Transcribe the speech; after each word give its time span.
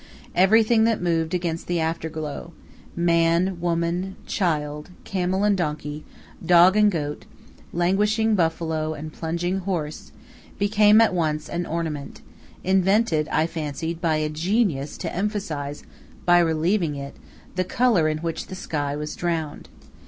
Everything 0.33 0.83
that 0.85 0.99
moved 0.99 1.35
against 1.35 1.67
the 1.67 1.79
afterglow 1.79 2.53
man, 2.95 3.59
woman, 3.61 4.15
child, 4.25 4.89
camel 5.03 5.43
and 5.43 5.55
donkey, 5.55 6.03
dog 6.43 6.75
and 6.75 6.91
goat, 6.91 7.25
languishing 7.71 8.33
buffalo, 8.33 8.95
and 8.95 9.13
plunging 9.13 9.59
horse 9.59 10.11
became 10.57 11.01
at 11.01 11.13
once 11.13 11.47
an 11.47 11.67
ornament, 11.67 12.21
invented, 12.63 13.27
I 13.27 13.45
fancied, 13.45 14.01
by 14.01 14.15
a 14.15 14.27
genius 14.29 14.97
to 14.97 15.15
emphasize, 15.15 15.83
by 16.25 16.39
relieving 16.39 16.95
it, 16.95 17.15
the 17.55 17.63
color 17.63 18.09
in 18.09 18.17
which 18.25 18.47
the 18.47 18.55
sky 18.55 18.95
was 18.95 19.15
drowned. 19.15 19.69